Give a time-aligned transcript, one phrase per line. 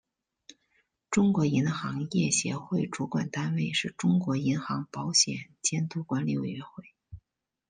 [1.11, 6.95] 中国银行业协会主管单位是中国银行保险监督管理委员会。